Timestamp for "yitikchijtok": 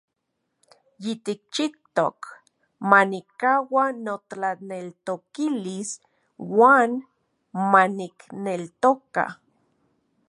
1.03-2.19